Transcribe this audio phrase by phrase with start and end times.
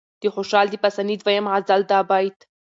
[0.21, 2.37] د خوشال د پاسني دويم غزل دا بيت